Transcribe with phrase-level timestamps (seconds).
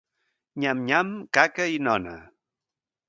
[0.61, 2.15] Nyam-nyam, caca i nona...